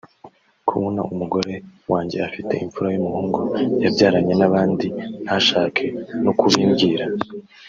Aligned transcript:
Kubona 0.69 1.01
umugore 1.13 1.53
wanjye 1.91 2.17
afite 2.27 2.53
imfura 2.65 2.87
y’umuhungu 2.91 3.39
yabyaranye 3.83 4.33
n’abandi 4.39 4.85
ntashake 5.23 5.85
no 6.23 6.31
kubimbwira 6.39 7.05